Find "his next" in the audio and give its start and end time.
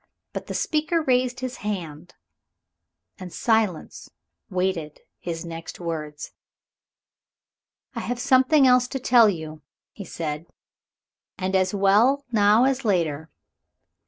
5.19-5.79